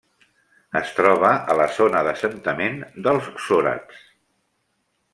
[0.79, 4.05] Es troba a la zona d'assentament dels sòrabs.